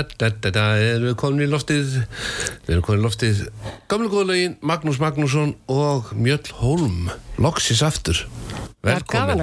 [0.00, 2.00] Erum við komin í loftið?
[2.66, 3.42] Við erum komin í loftið.
[3.90, 7.10] Gamle góðlegin Magnús Magnússon og Mjöll Hólm.
[7.40, 8.20] Loksis aftur.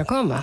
[0.06, 0.38] Koma.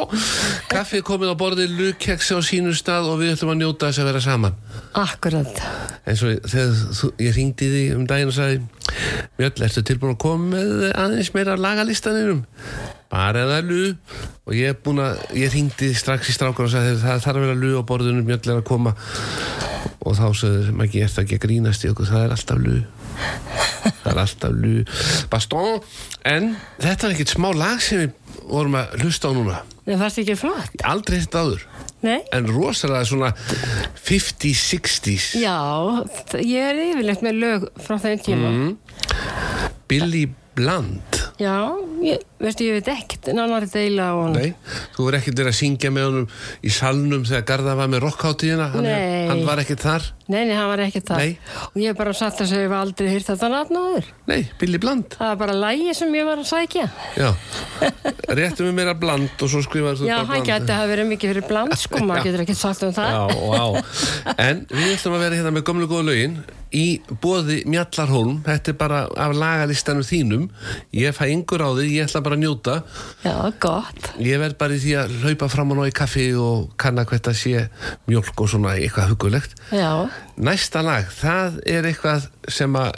[0.72, 4.08] Kaffið komið á borðið, lukkeksi á sínu stað og við ætlum að njóta þess að
[4.10, 4.58] vera saman.
[4.96, 5.62] Akkurat.
[6.08, 8.62] Eins og þegar ég ringdi því um daginn og sagði
[9.38, 12.44] Mjöll, ertu tilbúin að koma með aðeins meira lagalistaninum
[13.14, 13.84] bara eða lu?
[14.44, 17.46] Og ég er búin að, ég ringdi strax í strákar og sagði það þarf að
[17.46, 18.94] vera lu á borðinu Mjöll er að koma.
[20.04, 22.80] Og þá sagði maður ekki ekki að grínast í okkur, það er alltaf lu.
[24.02, 24.74] Það er alltaf lu.
[25.32, 25.78] Baston,
[26.28, 26.50] en
[26.82, 29.62] þetta er ekkert smá lag sem við vorum að hlusta á núna.
[29.84, 30.76] Það fannst ekki flott.
[30.84, 31.66] Aldrei þetta áður.
[32.04, 32.18] Nei.
[32.36, 33.30] En rosalega svona
[34.04, 35.56] 50's, 60's Já,
[36.44, 38.50] ég er yfirleitt með lög frá þeim tíma.
[38.52, 38.74] Mm.
[39.88, 41.20] Billy Bland?
[41.42, 41.54] Já,
[42.04, 44.52] ég, veistu, ég veit ekkert nánar deila á hann Nei,
[44.94, 46.28] þú verður ekkert verið að syngja með honum
[46.62, 48.86] í salnum þegar Garða var með rockháttíðina hann,
[49.32, 50.06] hann var ekkert þar.
[50.30, 51.32] Nei, nei, hann var ekkert það Nei.
[51.72, 54.12] Og ég bara satt að segja, ég hef aldrei hýrt þetta nafn áður.
[54.30, 55.18] Nei, Billy Bland.
[55.18, 56.86] Það var bara lægi sem ég var að sækja.
[57.18, 57.30] Já,
[58.28, 60.50] réttum við meira Bland og svo skrifaður þú Já, bara hann Bland.
[60.50, 62.26] gæti hafa verið mikið fyrir bland sko, maður Já.
[62.30, 63.14] getur ekki sagt um það.
[63.14, 63.22] Já,
[63.54, 64.34] vá.
[64.48, 66.36] En við ætlum að vera hérna með gömlu góða lögin
[66.74, 66.84] í
[67.22, 68.40] bóði Mjallarhólm.
[68.42, 70.48] Þetta er bara af lagalistanum þínum.
[70.96, 72.74] Ég fæ yngur á því, ég ætla bara að njóta.
[73.22, 74.08] Já, gott.
[74.18, 77.30] Ég verð bara í því að hlaupa fram og ná í kaffi og kanna hvert
[77.30, 77.68] að sé
[78.10, 82.90] mjólk og svona eitthvað hugulegt Já, Næsta lag, það er eitthvað sem að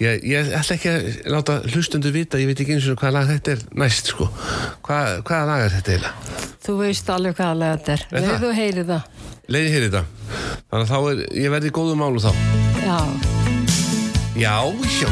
[0.00, 3.28] ég, ég ætla ekki að láta hlustundu vita, ég veit ekki eins og hvaða lag
[3.34, 4.30] þetta er næst sko.
[4.86, 6.46] Hva, hvaða lag er þetta eiginlega?
[6.68, 8.28] þú veist alveg hvaða lega þetta er Er það?
[8.28, 9.02] Leðu þú heyrið það
[9.48, 10.02] Leiði hér þetta.
[10.68, 12.32] Þannig að þá er, ég verði í góðum málu þá.
[12.84, 12.98] Já,
[14.38, 14.56] Já,
[15.00, 15.08] já.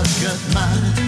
[0.00, 1.07] I've got mine.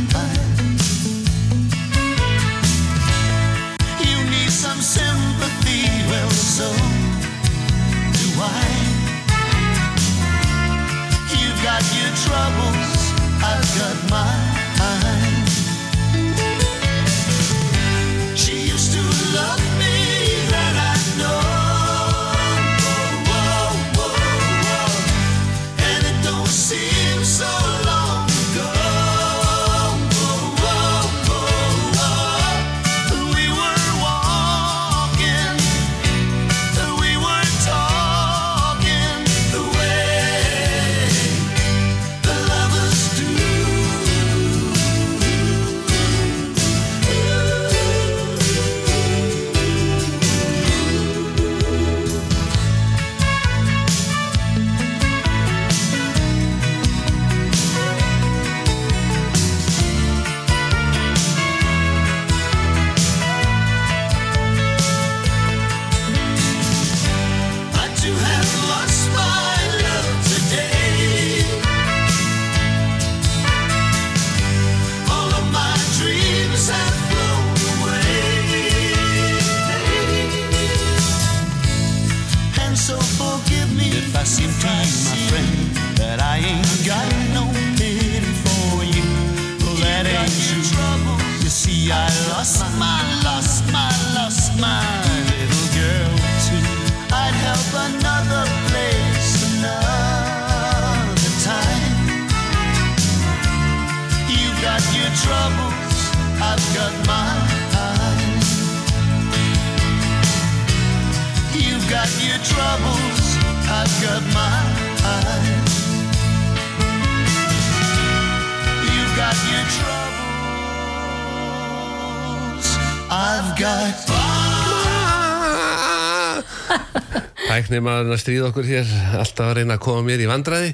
[127.61, 130.71] Tæknir maður að stríða okkur hér alltaf að reyna að koma mér í vandræði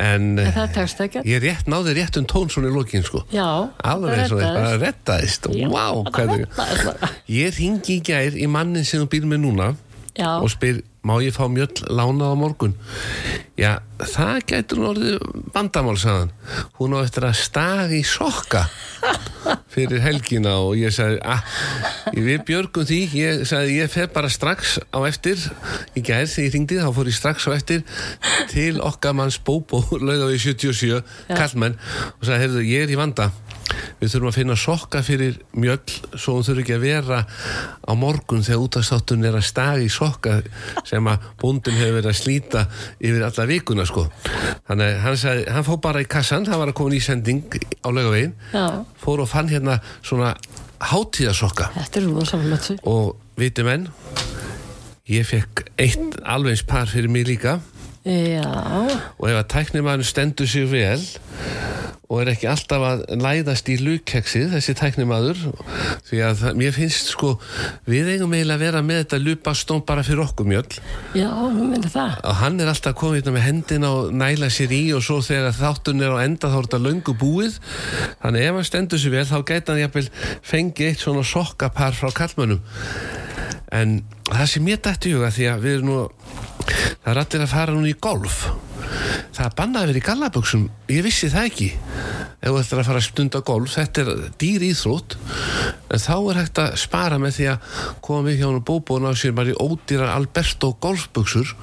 [0.00, 1.20] en En það tekst ekki.
[1.28, 3.20] ég rétt náði rétt um tón svona í lokin sko
[3.84, 4.80] alveg það reddaðist.
[4.86, 5.48] rettaðist
[6.86, 7.10] bara.
[7.28, 9.68] Ég ringi í gær í mannin sem þú býr með núna
[10.16, 10.30] Já.
[10.40, 12.74] og spyr, má ég fá mjöll lánað á morgun?
[13.58, 16.30] Já, það gætur hún orðið vandamál, sagðan.
[16.78, 18.62] Hún á eftir að staga í sokka
[19.72, 21.42] fyrir helgina og ég sagði, ah,
[22.14, 25.42] við björgum því, ég sagði, ég fer bara strax á eftir,
[25.98, 27.82] í gær þegar ég ringdi, þá fór ég strax á eftir
[28.52, 31.02] til okkar manns Bóbó, lauga við 77,
[31.32, 31.78] kallmenn,
[32.14, 33.32] og sagði, heyrðu, ég er í vanda.
[34.00, 35.80] Við þurfum að finna sokka fyrir mjöll
[36.18, 40.40] svo hún þurfi ekki að vera á morgun þegar útastáttun er að staga í sokka
[40.88, 42.64] sem að bóndin hefur verið að slíta
[42.98, 44.06] yfir alla vikuna sko.
[44.68, 47.88] Þannig hann, sagði, hann fór bara í kassan, hann var að koma í sending á
[47.90, 48.66] laugavegin, Já.
[49.02, 50.34] fór og fann hérna svona
[50.82, 51.70] hátíðasokka
[52.90, 53.86] og viti menn,
[55.10, 57.60] ég fekk eitt alveg eins par fyrir mig líka
[58.02, 58.46] Já,
[59.18, 60.98] og ef að tæknimaður stendur sig vel
[62.12, 65.38] og er ekki alltaf að læðast í lukkeksið þessi tæknimaður
[66.08, 67.30] því að mér finnst sko
[67.88, 70.66] við eigum eiginlega að vera með þetta lupastón bara fyrir okkur mjöll.
[71.16, 75.22] Já, og hann er alltaf komið hérna með hendina og næla sér í og svo
[75.24, 77.58] þegar þáttun er á enda þá er þetta löngu búið.
[78.20, 80.06] Þannig ef hann stendur sig vel þá gæti hann jafnvel
[80.52, 82.60] fengi eitt svona sokkapar frá kallmönnum
[83.72, 85.98] en það sem ég dætti huga því að við erum nú
[86.66, 88.44] það er allir að fara nú í golf.
[89.32, 90.64] Það er bannað að vera í gallabuxum.
[90.92, 91.68] Ég vissi það ekki.
[92.42, 95.16] Ef þú ættir að fara að stunda golf þetta er dýr íþrótt.
[95.92, 99.12] En þá er hægt að spara með því að koma við hjá hann og bóbóna
[99.12, 101.54] á sér bara í ódýrar Alberto golfbuxur.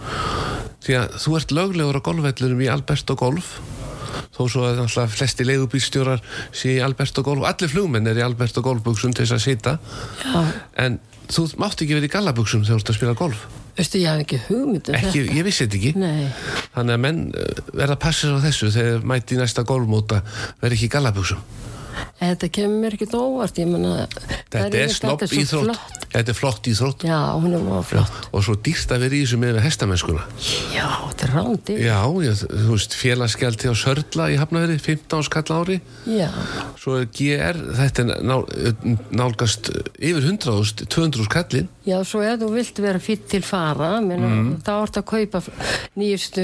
[0.86, 3.60] Því að þú ert löglegur á golfvellurum í Alberto golf.
[4.34, 6.24] Þó svo að náttúrulega flesti leigubílstjórar
[6.56, 7.44] sé í Alberto golf.
[7.46, 9.78] Allir flugmenn er í Alberto golfbuxum til þess að sita.
[10.24, 10.42] Já,
[10.88, 13.48] en þú mátt ekki vera í gallabuxum þegar þú ert að spila golf
[13.80, 15.38] veistu, ég hef ekki hugmynd um ekki, þetta.
[15.40, 15.94] ég vissi þetta ekki.
[16.00, 16.28] Nei,
[16.76, 20.22] þannig að menn eh, verða að passa á þessu þegar mæti í næsta golfmóta
[20.62, 21.42] verði ekki en
[22.20, 24.08] þetta kemur mér ekki óvart, ég menna...
[24.50, 25.80] þetta er slopp íþrótt
[26.14, 27.20] þetta er flott íþrótt Já,
[27.90, 28.20] flott.
[28.34, 30.24] og svo dýrt að vera í þessu með hestamennskuna
[30.74, 31.78] Já, þetta er rándi.
[31.86, 35.80] já, ég, þú veist, félagsgjaldi á Sörla í Hafnaveri, 15 skall á ári
[36.10, 36.30] Já,
[36.82, 38.38] svo er GR, þetta er ná,
[39.14, 44.28] nálgast yfir 100.000 200 skallin já, svo ef þú vilt vera fýtt til fara, menna,
[44.30, 44.50] Mhm.
[44.62, 45.40] þá ertu að kaupa
[45.98, 46.44] nýjustu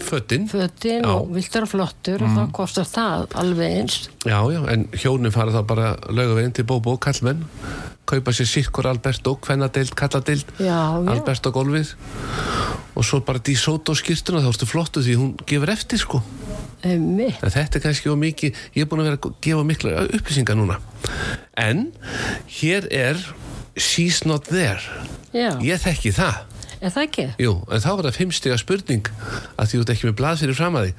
[0.00, 0.46] föttin.
[0.48, 1.04] Mhm.
[1.04, 4.08] og vilt vera flottur og þá kostar það alveg eins.
[4.24, 7.44] Já, já, en hjónin fara þá bara laugaveginn til Bóbó, kallmenn
[8.08, 10.48] kaupa sér sikkur Alberto, kvennadeild, kalladeild.
[10.60, 11.94] Alberto gólfið
[12.98, 16.20] og svo bara Dísóto skýrtuna þá ertu flottu því hún gefur eftir sko
[16.82, 20.78] þetta er kannski mikið, ég er búin að vera að gefa mikla upplýsingar núna.
[21.54, 21.92] En
[22.58, 23.20] hér er
[23.78, 24.80] She's Not There.
[25.32, 26.40] Já, Ég þekki það.
[26.82, 27.26] er það ekki?
[27.38, 29.06] Jú, en þá var það fimmstiga spurning
[29.56, 30.92] að því þú ert ekki með blað fyrir fram að því.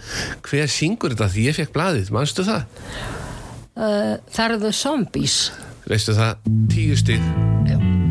[0.48, 1.28] Hver syngur þetta?
[1.34, 2.64] Því ég fekk blaðið, manstu það?
[3.76, 5.52] Uh, eru The Zombies.
[5.90, 6.38] Veistu það?
[6.72, 7.22] Tíu stig.
[7.68, 8.03] Já.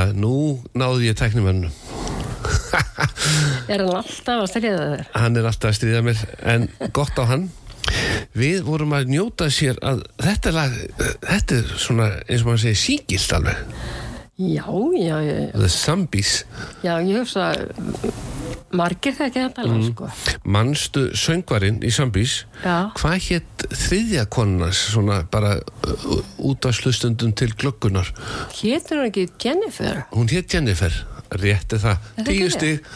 [0.00, 1.72] Já, nú náði ég tæknimennum.
[3.70, 5.02] Er hann alltaf að styrja þér?
[5.14, 6.20] hann er alltaf að stríða mér
[6.52, 6.64] en
[6.96, 7.44] gott á hann
[8.38, 10.76] við vorum að njóta sér að þetta er, lag,
[11.26, 13.60] þetta er svona eins og maður segir síkilt alveg
[14.40, 14.64] Já,
[14.96, 16.32] já, já, The Zombies
[16.82, 17.50] já, ég hugsa
[18.76, 20.08] margir það ekki þetta lag, sko.
[20.56, 22.90] manstu söngvarinn í Zombies Já.
[22.98, 26.18] hvað hétt þriðja konunars svona bara uh,
[26.50, 28.12] út af slustundum til glöggunar
[28.60, 30.04] Hétur hann ekki Jennifer?
[30.14, 30.94] hún hétt Jennifer
[31.30, 32.86] rétti það, það tíu ekki stig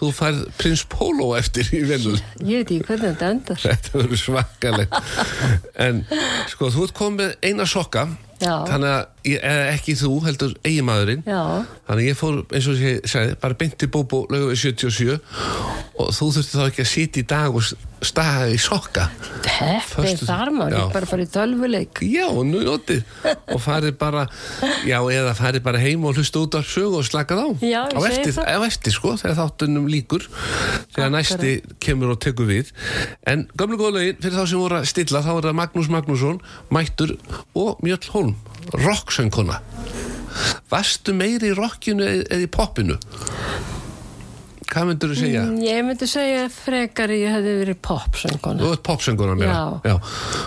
[0.00, 3.60] þú færð prins Pólo eftir í vinnun Ég veit ekki hvernig þetta endar.
[3.66, 4.94] Þetta verður svakalegt
[5.76, 6.00] En
[6.52, 8.06] sko, þú ert komið eina sokka
[8.42, 8.54] Já.
[8.66, 11.22] Þannig að, ég, eða ekki þú, heldur eiginmaðurinn.
[11.28, 11.42] Já,
[11.86, 15.18] Þannig að ég fór, eins og ég sagði, bara beinti bóbó lögu við 77
[16.02, 17.66] og þú þurfti þá ekki að sitja í dag og
[18.02, 19.04] staga í sokka.
[19.46, 22.00] Heppið þar maður, ekki bara fara í tölvuleik.
[22.08, 23.02] Já, nú notið
[23.52, 24.24] og farið bara,
[24.88, 27.48] já, eða farið bara heim og hlusta út af sögu og slakað á.
[27.62, 28.50] Já, ég á segi það.
[28.50, 30.26] á eftir, sko, þegar þáttunum líkur
[30.96, 31.52] þegar næsti
[31.84, 32.72] kemur og tekur við.
[33.28, 36.42] En gömlu góðlegin, fyrir þá sem voru að stilla þá er það Magnús Magnússon,
[36.74, 37.14] Mættur
[37.54, 38.31] og Mjöll Holm,
[38.72, 39.60] rocksöngkona
[40.72, 42.96] Vastu meiri í rockinu eða í poppinu?
[44.72, 45.40] Hvað myndur þú segja?
[45.44, 48.62] Mm, Ég myndi segja frekar ég hefði verið pop sönguna.
[48.62, 49.96] Þú ert popsönguna meira Já.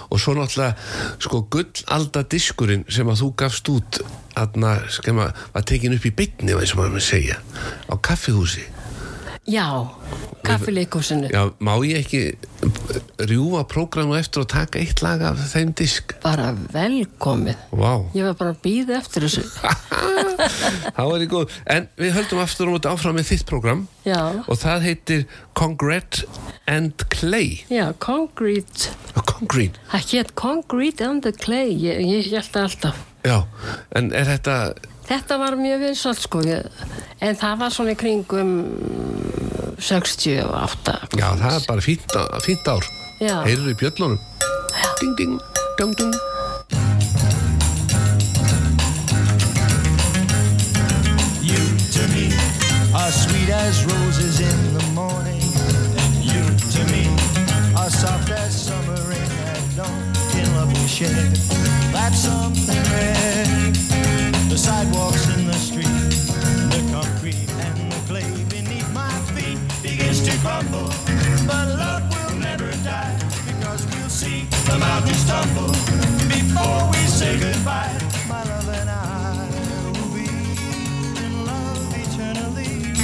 [0.10, 0.74] Og svo náttúrulega
[1.22, 4.00] sko gullalda diskurinn sem að þú gafst út
[4.36, 7.38] aðna, sem að tekin upp í byggni eins og maður segja
[7.86, 8.66] á kaffihúsi
[9.46, 9.86] Já,
[10.46, 11.28] kaffileikúsinu.
[11.30, 12.22] Já, má ég ekki
[13.30, 17.60] rjúfa prógramu eftir og taka eitt lag af þeim disk Bara velkomið.
[17.78, 19.44] Vá, Ég var bara að býða eftir þessu.
[20.96, 24.20] þá er ég góð En við höldum aftur og mútið áfram með þitt prógram Já,
[24.46, 25.24] og það heitir
[25.58, 26.26] Concrete
[26.68, 28.92] and Clay já, Concrete.
[29.30, 31.70] Concrete, Það hétt Concrete and the Clay.
[31.86, 33.06] Ég, ég held það alltaf.
[33.26, 33.38] já
[33.96, 34.58] En er þetta
[35.06, 36.70] Þetta var mjög vinsalt sko ég,
[37.22, 38.54] en það var svona í kringum
[39.78, 42.88] 68 Já, það er bara fínt, fínt ár
[43.22, 43.38] Já.
[43.46, 44.20] Heyrðu í bjöllunum
[45.00, 45.40] Ding, ding,
[45.78, 46.14] ding, ding
[51.46, 51.62] You
[51.94, 52.56] to me
[53.12, 55.42] sweet as roses in the morning.
[56.02, 56.44] And you
[56.74, 57.08] to me
[57.78, 60.14] are soft as summer rain at dawn.
[60.40, 61.30] In love we share,
[61.94, 63.25] that's something rare.
[64.56, 70.32] The sidewalks in the street, the concrete and the clay beneath my feet begins to
[70.40, 70.88] crumble.
[71.46, 75.74] But love will never die because we'll see the mountains tumble
[76.32, 78.00] before we say goodbye.
[78.30, 82.96] My love and I will be in love eternally.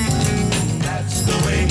[0.80, 1.68] That's the way,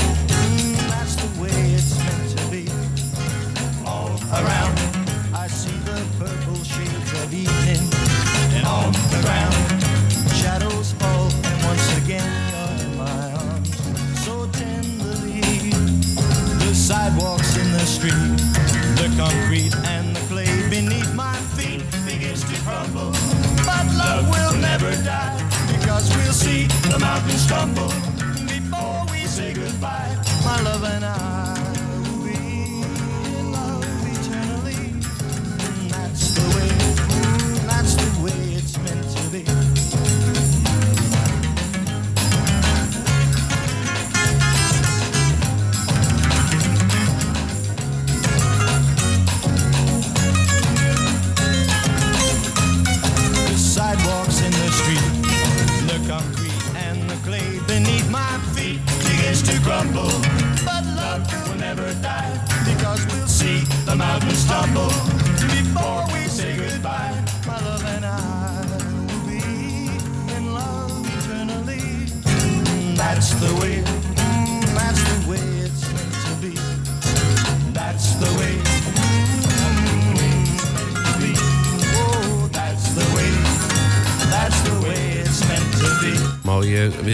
[16.90, 18.36] sidewalks in the street,
[18.98, 23.12] the concrete and the clay beneath my feet begins to crumble.
[23.64, 27.92] But love will never die because we'll see the mountains tumble
[28.54, 30.16] before we say goodbye.
[30.42, 31.54] My love and I
[32.24, 34.82] will love eternally.
[35.66, 36.79] And that's the way,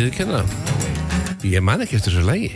[0.06, 0.44] ég viðurkenna?
[1.46, 2.54] Ég man ekki eftir þessu lægi.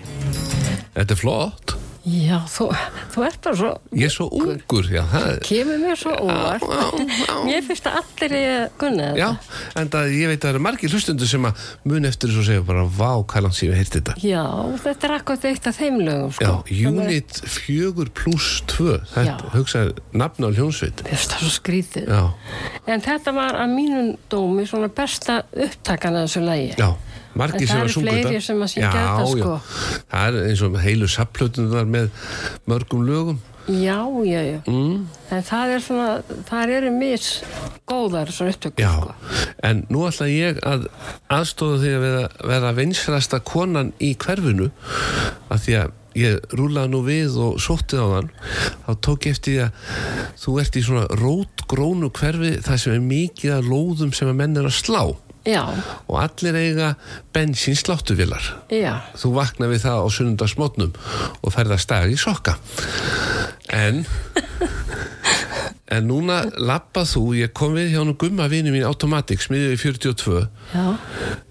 [0.94, 1.76] Þetta er flott.
[2.10, 2.70] Já, þú,
[3.12, 5.40] þú ert bara svo, Ég er svo ungur, já, það er...
[5.44, 6.62] kemur mér svo óvart.
[6.64, 6.86] Já,
[7.26, 7.34] já.
[7.44, 9.18] Mér finnst að allir ég gunna þetta.
[9.20, 12.44] Já, en það, ég veit að það eru margir hlustundur sem að mun eftir þessu
[12.48, 14.16] segja bara, vá, hvað langt sem ég heyrti þetta.
[14.24, 14.46] Já,
[14.86, 16.80] þetta er akkurat eitt af þeim lögum, Já, sko.
[16.94, 19.52] Unit 4 plus 2, þetta Já.
[19.58, 21.04] hugsaði nafn á hljónsveit.
[21.12, 22.08] Finnst það svo skrítið.
[22.08, 22.24] Já,
[22.96, 26.72] En þetta var að mínum dómi svona besta upptakan að þessu lagi.
[26.80, 26.88] já,
[27.38, 29.54] margir sem það að eru sunga fleiri sem að syngja þetta, Já, sko.
[29.54, 32.10] já, það er eins og heilu sapplötunar með
[32.70, 33.38] mörgum lögum.
[33.70, 34.58] Já, já, já.
[34.66, 35.04] Mm.
[35.30, 36.08] En það er svona,
[36.48, 37.26] það eru mis
[37.86, 39.46] góðar svona upptökur, Já, sko.
[39.68, 40.88] en nú ætla ég að
[41.30, 44.70] aðstóða því að vera, vera vinsrasta konan í hverfinu
[45.52, 48.30] að því að ég rúlaði nú við og sóttið á þann
[48.88, 53.04] þá tók ég eftir því að þú ert í svona rótgrónu hverfi það sem er
[53.12, 55.04] mikið að lóðum sem að menn er að slá
[55.48, 55.62] Já,
[56.04, 56.90] og allir eiga
[57.32, 60.92] bensín sláttuvilar já, þú vakna við það á sunnundarsmotnum
[61.40, 62.58] og ferða stag í sokka.
[63.72, 64.04] En
[65.90, 69.80] en núna lappað þú ég kom við hjá nú gumma vini mín Automatic smiðið í
[69.80, 70.42] 42
[70.74, 70.84] já,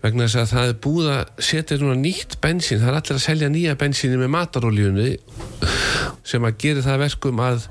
[0.04, 3.26] vegna þess að það er búið að setja núna nýtt bensín, það er allir að
[3.26, 5.10] selja nýja bensíni með matarolíunni
[6.30, 7.68] sem að gera það að verkum að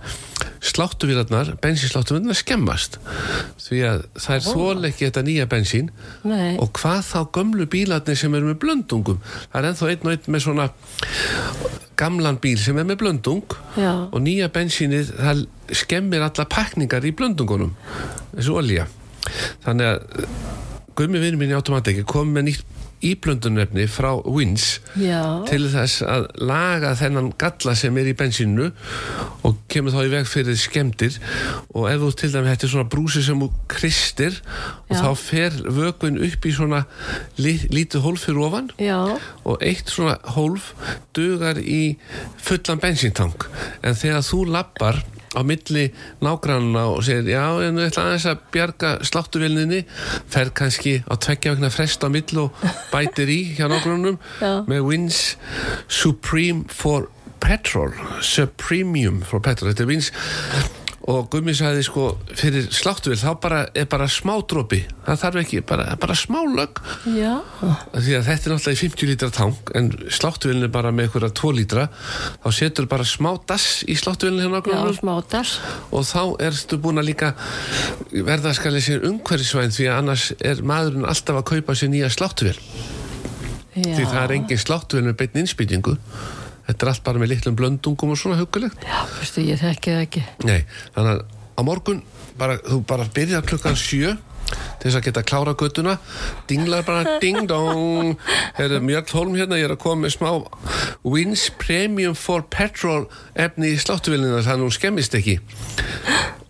[0.64, 2.99] sláttuvílarnar, bensinsláttuvílarnar skemmast.
[3.62, 5.90] Því að það er þól ekki þetta nýja bensín.
[6.29, 9.21] Nei, og hvað þá gömlu bílarnir sem eru með blöndungum?
[9.53, 10.68] Það er ennþá einn og einn með svona
[11.99, 13.59] gamlan bíl sem er með blöndung.
[13.79, 13.92] Já.
[14.11, 15.44] og nýja bensínið það
[15.83, 17.75] skemmir alla pakningar í blöndungunum.
[18.35, 18.88] Þessu olja
[19.64, 20.27] þannig að
[20.99, 26.29] Gummi vinur mín í automatiki kom með nýtt íblöndunefni frá Wins já, til þess að
[26.43, 28.71] laga þennan galla sem er í bensínu
[29.47, 31.19] og kemur þá í veg fyrir skemmtir
[31.75, 34.41] og ef þú til dæmi er svona brúsi sem þú kristir
[34.89, 35.03] og Já.
[35.05, 36.85] þá fer vökun upp í svona
[37.39, 38.99] lítið hólf fyrir ofan já,
[39.45, 40.73] og eitt svona hólf
[41.17, 41.99] dugar í
[42.43, 43.47] fullan bensíntank.
[43.83, 45.03] En þegar þú lappar
[45.37, 45.88] á milli
[46.25, 49.83] nágrannuna og segir já, en þú ætla aðeins að bjarga sláttuvelninni
[50.31, 54.19] fer kannski á tveggja vegna frest á milli og bætir í hjá nágrannunum
[54.71, 55.23] með Wins
[55.88, 57.11] Supreme for
[57.43, 59.71] Petrol Supremium for Petrol.
[59.73, 60.12] Þetta er Wins
[61.09, 64.83] og Gummi sagði sko fyrir sláttuvel þá bara er bara smá dropi.
[65.07, 66.83] Það þarf ekki, bara, bara smá lög
[67.16, 67.38] já,
[67.94, 71.33] því að þetta er náttúrulega í 50 lítra tank en sláttuvelin er bara með einhverja
[71.40, 71.88] 2 lítra.
[72.44, 74.61] Þá setur bara smá dass í sláttuvelin hérna
[75.90, 77.33] og þá ertu búin að líka
[78.12, 82.11] verða að skali sér umhverfisvæn því að annars er maðurinn alltaf að kaupa sér nýja
[82.12, 82.57] sláttuvel
[83.79, 85.97] því það er engin sláttuvel með beinni innspýtingu
[86.69, 90.07] þetta er allt bara með litlum blöndungum og svona hugulegt já, veistu, ég þekki það
[90.07, 90.25] ekki.
[90.45, 90.61] Nei,
[90.95, 91.27] þannig að
[91.59, 92.03] á morgun
[92.39, 94.15] bara, þú bara byrjar klukkan sjö
[94.49, 95.99] til þess að geta klára göttuna
[96.49, 98.15] dinglar bara ding dong.
[98.57, 100.31] Herra, Mjöll Holm hérna, ég er að koma með smá
[101.05, 105.39] Wins Premium for Petrol efni í sláttuvilina þannig að hún skemmist ekki.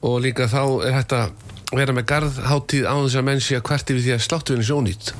[0.06, 1.32] Og líka þá er að
[1.74, 4.76] vera með garðháttíð á þess að menn sé að hvert yfir því að sláttuvilin sé
[4.78, 5.10] ónýtt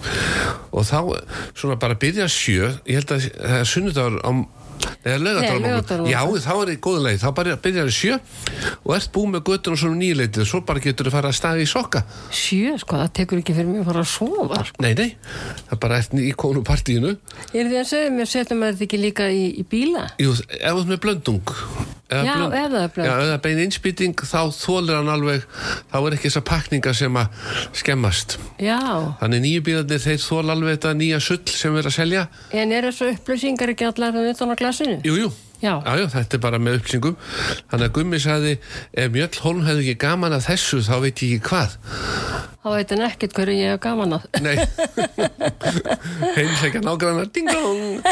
[0.73, 1.01] og þá
[1.53, 4.31] svona bara byrja sjö ég held að það er sunnudagur á
[4.79, 6.11] Nei.
[6.13, 8.19] Já, þá er í góðu leið, þá bara byrjar í sjö
[8.85, 11.67] og ert búið með göttun og svona nýleitið svo bara getur þú fara að staði
[11.67, 12.03] í sokka
[12.35, 14.63] Sjö, sko, það tekur ekki fyrir mig að fara að sofa.
[14.71, 14.83] sko.
[14.85, 15.09] Nei, nei,
[15.69, 17.15] það er bara ert í konupartíinu
[17.53, 20.09] Er þið að segja mér, setjum maður þetta ekki líka í, í bíla?
[20.23, 21.57] Jú, ef þú ert með blöndung
[22.09, 23.09] eða Já, ef það er blönd.
[23.09, 25.45] Já, er bein innspýting þá þólir hann alveg
[25.93, 27.43] þá er ekki þessar pakningar sem að
[27.83, 28.39] skemmast.
[28.63, 28.79] Já,
[29.21, 32.25] Þannig nýju bílarnir þeir þól alveg þetta nýja sull sem við erum að selja.
[32.53, 34.99] En er þessu upplýsingar ekki allar utan á glasinu?
[35.05, 35.73] Jú, jú Já.
[35.83, 37.17] já, þetta er bara með upplýsingum
[37.71, 38.53] Þannig að Gummi sagði
[38.95, 41.75] ef Mjöll Holm hefði ekki gaman að þessu þá veit ég ekki hvað
[42.59, 44.25] Þá veit hann ekkert hverju ég hef gaman að.
[44.45, 44.57] Nei
[46.37, 48.05] Heimsækja nágrannar Ding dong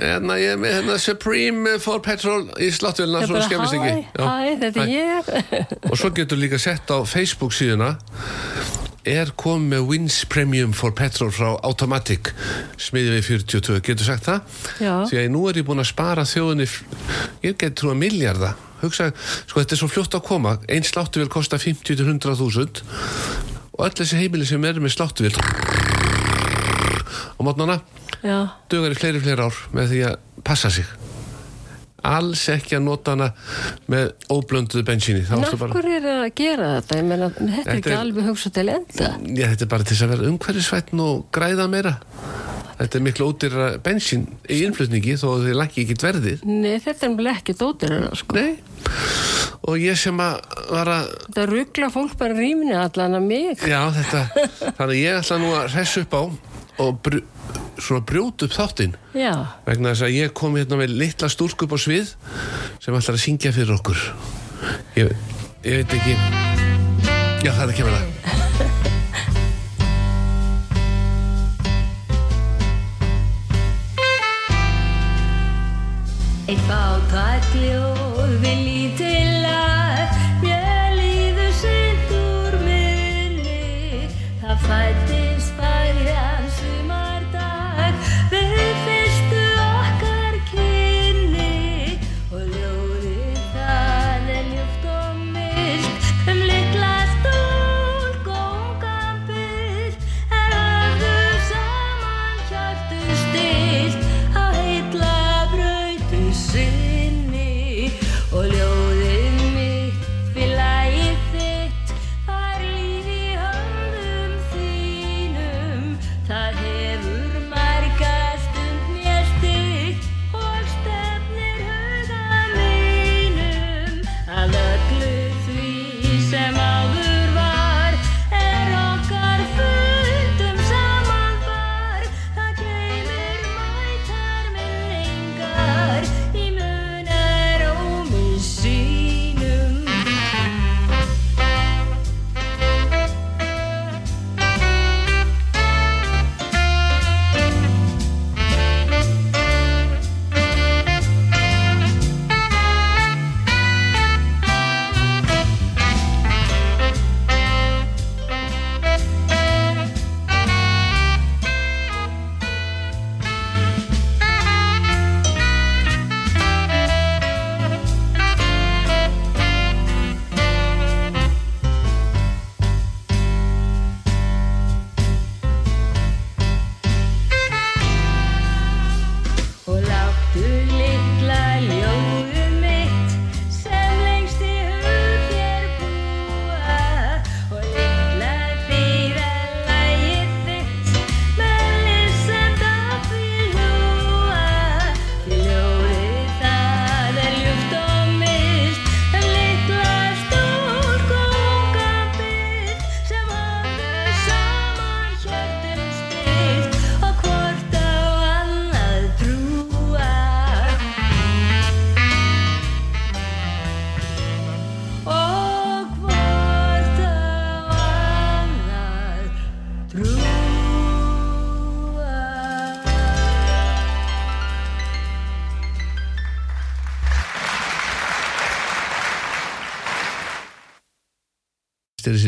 [0.00, 4.02] Hérna ég er með hérna Supreme for Petrol í sláttvélina Ég svo skemmist ekki hæ,
[4.14, 4.26] Já.
[4.26, 5.32] hæ, þetta er ég.
[5.90, 7.94] Og svo getur líka sett á Facebook síðuna
[9.08, 12.32] er komið með Wins Premium for Petrol frá Automatic.
[12.80, 14.58] Smiðið við 42, getur sagt það?
[14.82, 14.94] Já.
[15.10, 16.68] Því að nú er ég búin að spara þjóðinni
[17.46, 19.10] ég get trúa milljarda hugsa,
[19.44, 20.56] sko þetta er svo fljótt að koma.
[20.68, 22.80] Einn sláttuvél kostar 50-100
[23.80, 25.42] og öll þessi heimili sem eru með sláttuvél á
[27.40, 27.78] mótnana
[28.68, 30.99] dugar í fleiri fleiri ár með því að passa sig
[32.06, 33.30] alls ekki að nota hana
[33.90, 37.00] með óblönduðu bensíni hverju er að gera þetta?
[37.06, 39.10] Meina, þetta er ekki alveg hugsað til enda.
[39.36, 41.96] Já, þetta er bara til að vera umhverfisvætn og græða meira.
[42.80, 46.44] Þetta er miklu ódýra bensín í innflutningi þó að þið lækki ekki verðið.
[46.48, 48.36] Nei, þetta er vel ekki hennar, sko.
[48.38, 48.54] Nei.
[49.68, 50.38] Og ég sem að
[50.72, 53.60] var að, Þetta ruggla fólk bara rýmini allan að mig.
[53.68, 54.22] já þetta,
[54.78, 56.22] þannig ég ætla nú að hressa upp á
[56.80, 57.20] og brj,
[57.84, 58.94] svona brjóta upp þáttinn.
[59.66, 62.14] Vegna þess að ég kom hérna með litla stúlku upp á svið
[62.80, 64.06] sem ætlar að syngja fyrir okkur.
[64.98, 65.14] Ég,
[65.64, 66.16] ég veit ekki,
[67.44, 68.20] já það er kemur það.
[76.50, 80.10] Eitt fátækt ljóð við lítillar
[80.42, 84.10] Mér líður seint úr minni
[84.42, 85.09] Það fættist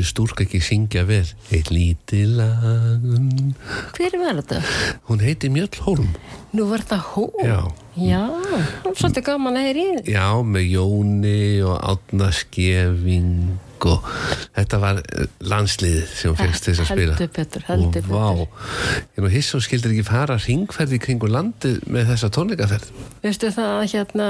[0.03, 3.55] þessi stúrk ekki syngja vel Eitt lítið lagun
[3.95, 4.63] Hver var þetta?
[5.09, 6.09] Hún heiti Mjöll Hólm
[6.53, 7.23] Nú var þetta hó.
[7.41, 7.61] Já.
[7.97, 8.19] Já,
[8.93, 9.85] svolítið gaman að heyri.
[10.13, 13.55] Já, með Jóni og Átna Skeving
[13.89, 14.05] og
[14.53, 18.61] þetta var eh, landsliðið sem fegst þess að spila Heldur betur, heldur og vá,
[19.17, 22.93] ég nú hiss og skildir ekki fara ringferði kringu landið með þessa tónleikaferð
[23.25, 24.29] Veistu það að hérna,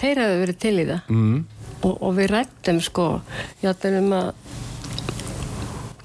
[0.00, 1.12] þeir hafi verið til í það.
[1.12, 1.38] mm.
[1.78, 3.08] Og, og við rættum sko,
[3.62, 4.32] játtum um að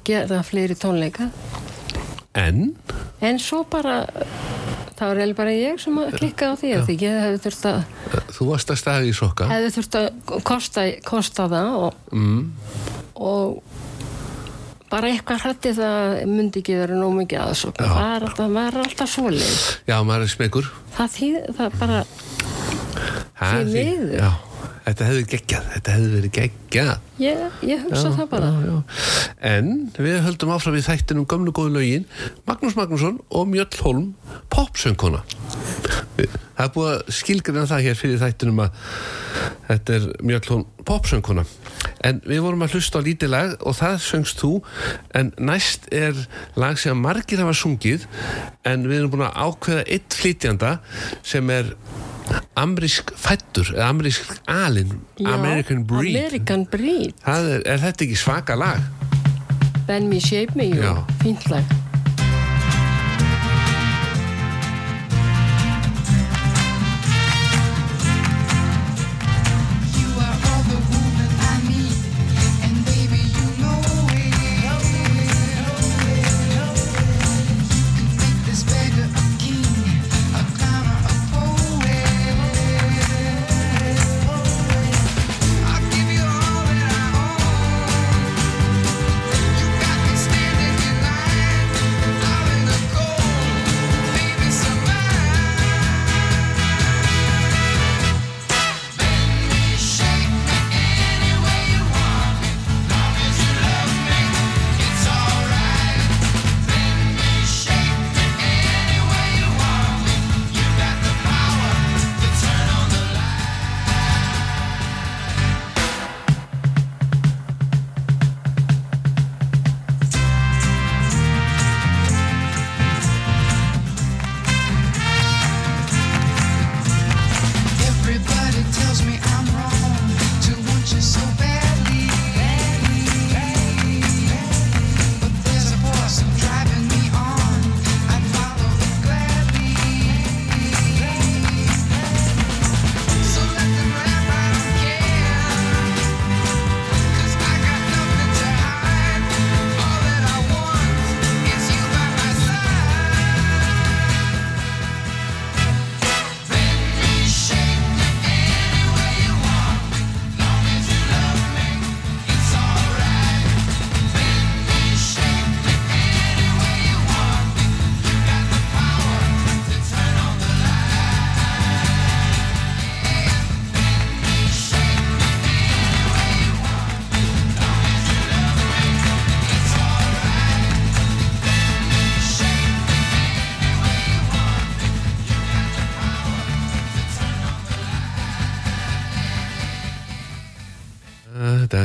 [0.07, 1.29] gera fleiri tónleika.
[2.35, 2.75] en
[3.21, 4.01] En svo bara,
[4.97, 7.67] það var eiginlega bara ég sem að klikka á því að því ég hefði þurft
[7.69, 7.83] að,
[8.35, 10.07] þú varst að staði í sokka hefði þurft að
[10.43, 12.41] kosta, kosta það og, mm.
[13.15, 13.61] og
[14.93, 17.81] bara eitthvað hrætti það myndi ekki vera nóg mikið aðsókn.
[17.81, 17.93] Já.
[17.93, 18.77] Það er alltaf, er
[19.13, 19.61] svoleið.
[19.89, 21.13] já, maður er smekur Það
[21.57, 22.01] það bara,
[23.63, 24.11] því- miður.
[24.19, 24.31] já,
[24.83, 25.67] þetta hefði geggjað.
[25.73, 26.93] Þetta hefði verið geggjað.
[27.23, 28.49] Ég, ég hugsa það bara.
[28.51, 28.77] já, já.
[29.53, 32.07] En við höldum áfram við þættinum gömlu góðu lögin.
[32.49, 34.13] Magnús Magnússon og Mjöll Holm
[34.53, 35.23] popsöngkona.
[36.17, 38.81] Það er búið að skilgrina það hér fyrir þættinum að
[39.69, 41.45] þetta er Mjöll Holm popsöngkona.
[42.03, 44.53] En við vorum að hlusta á lítið lag og það söngst þú.
[45.15, 46.17] En næst er
[46.59, 48.07] lag sem margir hafa sungið.
[48.67, 50.75] En við erum búin að ákveða eitt flytjanda
[51.23, 51.71] sem er
[52.59, 57.15] amrísk fættur eða amrísk alin American Breed American Breed.
[57.25, 58.83] Er, er þetta ekki svaka lag?
[59.87, 60.69] Ben Me Shape Me,
[61.23, 61.82] fínt lag.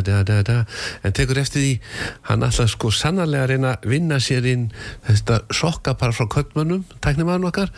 [0.03, 0.59] Da, da, da, da.
[1.03, 1.73] En tekur eftir því
[2.29, 4.67] hann alltaf sko sannarlega að reyna að vinna sér inn
[5.07, 7.73] þetta sokkapar frá köttmönnum tæknimaðurinn okkar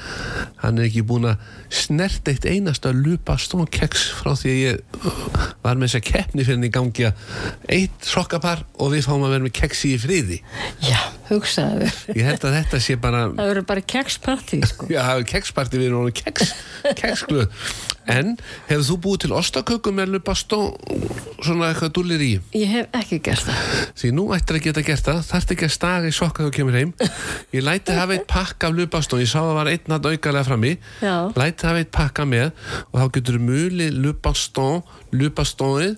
[0.62, 5.20] hann er ekki búin að snert eitt einasta lupa stónkeks frá því að ég uh,
[5.62, 7.22] var með þessa keppni fyrir henni í gangi að
[7.76, 10.40] eitt sokkapar og við fáum að vera með keksi í friði
[10.82, 10.98] Já,
[11.30, 11.86] hugsaðu
[12.16, 14.90] ég held að þetta sé bara Það verður bara kekspartí, sko.
[14.90, 16.54] Já, það keksparti við erum keks,
[16.98, 17.48] keksgluð
[18.10, 18.34] En
[18.66, 20.60] hefur þú búið til ostakökum með lupastó
[21.44, 22.30] svona eitthvað dúlir í?
[22.56, 23.60] Ég hef ekki gert það.
[24.00, 26.56] Því nú ættir að geta gert það, þarft ekki að staga í sokka þegar þú
[26.56, 26.92] kemur heim.
[27.54, 30.48] Ég læti hafa eitt pakka af lupastó, ég sá að það var einn að aukalega
[30.48, 30.72] frammi.
[31.04, 31.14] Já.
[31.38, 32.50] Læti hafa eitt pakka með
[32.90, 34.66] og þá getur mulið lupastó,
[35.14, 35.96] lupastóið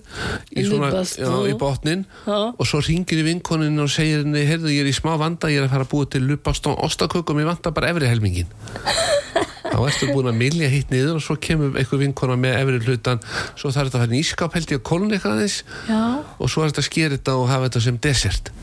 [0.53, 4.95] í í botnin og svo ringir í vinkonin og segir henni, heyrðu, ég er í
[4.95, 8.09] smá vanda, ég er að fara að búið til lupastó ostakökum, ég vanta bara efri
[8.09, 8.49] helmingin.
[9.73, 13.23] þá ertu búin að milja hitt niður og svo kemur einhver vinkona með efri hlutan
[13.57, 15.57] svo þarf þetta að fara í ískap held ég að kolna eitthvað aðeins.
[15.89, 16.01] Já.
[16.37, 18.53] og svo er þetta að skera þetta og hafa þetta sem desert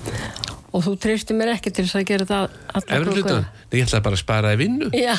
[0.71, 4.17] Og þú treystir mér ekki til þess að gera það efri hlutan, ég ætlaði bara
[4.17, 4.91] að spara í vinnu.
[4.95, 5.17] Já,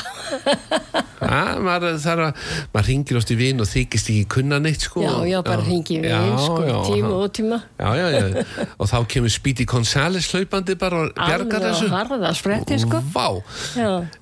[1.21, 5.03] það maður að, maður ringir oft í vin og þykist ekki kunna neitt sko.
[5.03, 7.59] Já, já, bara hringi við, Já, sko, tíma og tíma.
[7.75, 11.91] Já, já, já, og þá kemur Speedy Gonzales hlaupandi bara og bjargar þessu.
[11.91, 13.03] harða spretti, sko.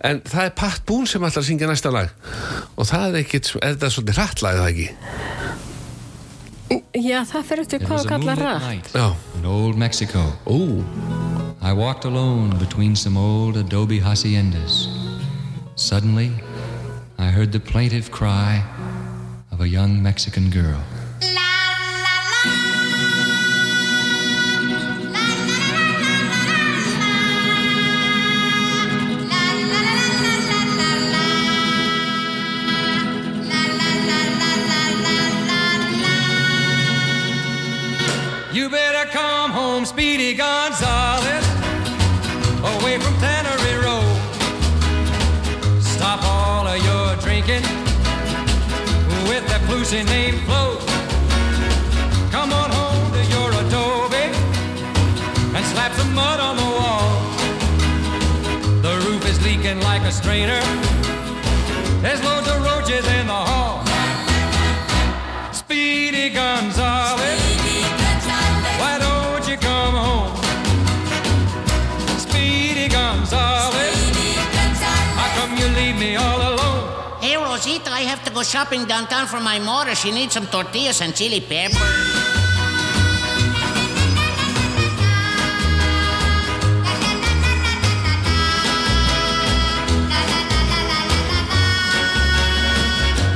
[0.09, 2.13] En það er Pat Boone sem ætlar að syngja næsta lag.
[2.75, 5.67] Og það er ekkit, er það svolítið hrattlag er það ekki?
[6.69, 8.91] Já, það fyrir eftir It hvað að kalla rætt.
[8.93, 9.08] Já,
[9.39, 10.21] in old Mexico.
[10.45, 10.84] ú,
[11.62, 14.88] I walked alone between some old adobe haciendas.
[15.75, 16.32] Suddenly,
[17.17, 18.63] I heard the plaintive cry
[19.51, 20.82] of a young Mexican girl.
[40.29, 41.47] Speedy Gonzales,
[42.61, 44.17] away from Tannery Road.
[45.81, 47.63] Stop all of your drinking
[49.27, 50.77] with that Lucy named Flo.
[52.29, 54.29] Come on home to your adobe
[55.55, 57.09] and slap some mud on the wall.
[58.83, 60.61] The roof is leaking like a strainer.
[62.03, 63.83] There's loads of roaches in the hall.
[65.51, 67.38] Speedy Gonzales.
[78.29, 79.95] To go shopping downtown for my mother.
[79.95, 81.77] She needs some tortillas and chili pepper.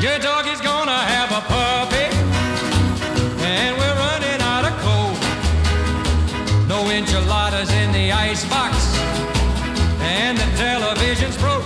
[0.01, 2.08] Your dog is gonna have a puppy,
[3.41, 5.13] and we're running out of coal.
[6.67, 8.75] No enchiladas in the icebox,
[10.01, 11.63] and the television's broke.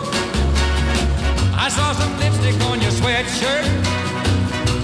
[1.60, 2.87] I saw some lipstick on your
[3.24, 3.66] sweatshirt.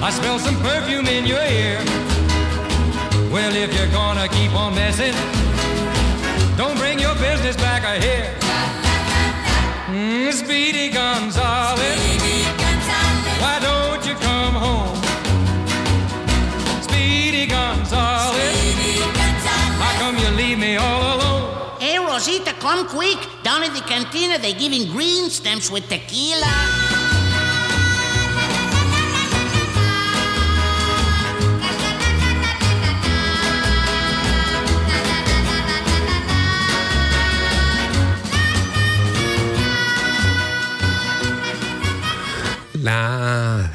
[0.02, 1.78] I smell some perfume in your ear.
[3.32, 5.14] Well, if you're gonna keep on messing,
[6.58, 8.34] don't bring your business back here.
[9.88, 11.80] Mm, Speedy Gonzales.
[13.42, 14.98] Why don't you come home?
[16.82, 18.36] Speedy Gonzales.
[19.82, 21.80] How come you leave me all alone?
[21.80, 23.20] Hey, Rosita, come quick.
[23.44, 27.03] Down at the cantina, they're giving green stamps with tequila.
[42.84, 42.98] La,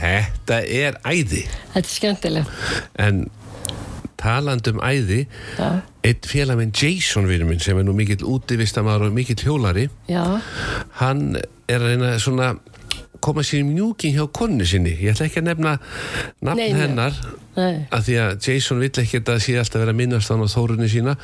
[0.01, 1.45] þetta er æði
[1.75, 2.55] Þetta er skemmtileg.
[3.01, 3.27] en
[4.19, 5.21] talandi um æði
[5.59, 5.69] Já.
[6.03, 10.25] einn félag minn Jason vinur minn sem er nú mikill útivistamæður og mikill hjólari Já,
[11.03, 12.57] hann er að reyna svona
[13.23, 15.73] koma sér í mjúking hjá konu sinni ég ætla ekki að nefna
[16.47, 17.17] nafn Nei, hennar
[17.57, 17.81] nei.
[17.91, 20.49] að því að Jason vill ekki að það sé alltaf vera að minnast hann á
[20.53, 21.15] þórunni sína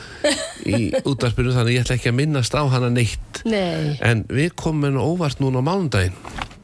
[0.67, 3.95] í útvarpinu þannig ég ætla ekki að minnast á hana neitt Nei.
[4.03, 6.19] en við komum henni óvart núna á mánudaginn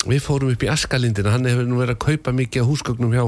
[0.08, 3.24] við fórum upp í Askalindina hann hefur nú verið að kaupa mikið á húsgögnum hjá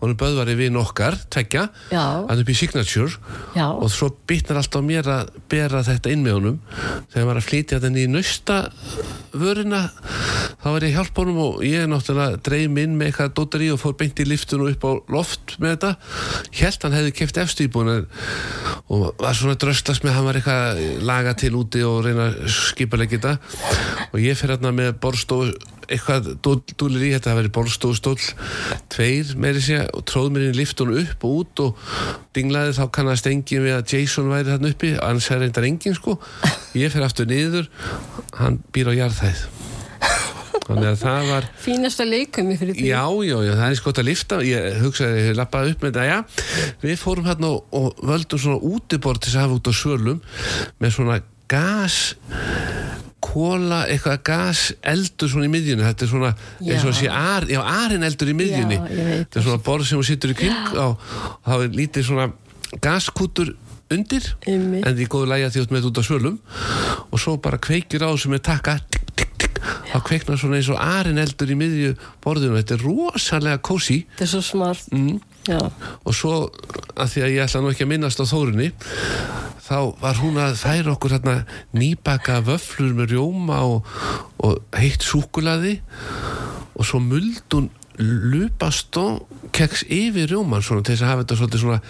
[0.00, 3.12] honum böðvari við okkar tvekja, hann upp í Signature
[3.54, 3.68] Já.
[3.70, 6.60] og svo bitnar alltaf mér að bera þetta inn með honum
[7.12, 8.58] þegar var að flytja þetta í nausta
[9.32, 9.80] vörina
[10.58, 13.64] þá var ég að hjálpa honum og ég náttúrulega dreif mig inn með eitthvað dóttar
[13.64, 15.92] í og fór beint í liftun og upp á loft með þetta.
[16.60, 17.92] Held hann hefði keft efstu íbúin
[18.88, 23.18] og var svona dröslast með hann var eitthvað laga til úti og reyna að skipalegja
[23.18, 23.34] þetta.
[24.12, 25.52] Og ég fer hérna með borstofu
[25.88, 28.16] eitthvað dúl- dúlir í þetta, það verið borstofustól
[28.92, 31.78] tveir meiri sé og tróð mér inn í liftunum upp og út og
[32.36, 36.18] dinglaði þá kannast engin við að Jason væri þarna uppi, annars er reyndar engin sko.
[36.76, 37.70] Ég fer aftur niður
[38.36, 39.46] hann býr á jarðhæð
[40.68, 42.88] þannig að það var Fínasta leikumi fyrir því.
[42.90, 46.06] Já, já, já, það er skott að lifta ég hugsaði, ég lappaði upp með þetta,
[46.08, 49.74] já við fórum hérna og, og völdum svona útibort til þess að hafa út á
[49.78, 50.18] svölum
[50.82, 51.98] með svona gas
[53.28, 56.98] kóla, eitthvað gas eldur svona í miðjunni, þetta er svona eins og Já.
[57.00, 58.78] sé ar, já, arin eldur í miðjunni.
[58.88, 61.02] Þetta er svona borð sem hún sittur í kring og
[61.44, 62.28] þá er lítið svona
[62.84, 63.54] gaskútur
[63.92, 64.24] undir.
[64.46, 64.86] Einmitt.
[64.86, 66.38] en því góðu lægja því út með þetta út á svölum.
[67.08, 68.78] Og svo bara kveikir á sem er takka
[69.90, 71.94] þá kveiknar svona eins og arin eldur í miðju
[72.24, 72.58] borðinu.
[72.60, 74.88] Þetta er rosalega kósi Þetta er svo smart.
[74.92, 75.18] mm.
[76.04, 76.32] Og svo
[76.98, 78.66] að því að ég ætla nú ekki að minnast á þórunni
[79.68, 81.36] þá var hún að færa okkur hérna
[81.76, 83.88] nýbaka vöflur með rjóma og,
[84.44, 85.78] og heitt súkulaði
[86.78, 91.80] og svo muld hún lupastó keks yfir rjóman svona til þess að hafa þetta svona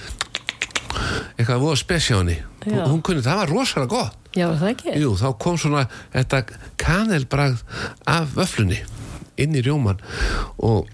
[1.38, 2.36] eitthvað voða spesjáni
[2.68, 2.82] Já.
[2.90, 4.94] hún kunni, það var rosalega gott Já, það ekki?
[5.00, 6.42] Jú, þá kom svona þetta
[6.80, 7.62] kanelbragð
[8.12, 8.80] af vöflunni
[9.40, 10.00] inn í rjóman
[10.64, 10.88] og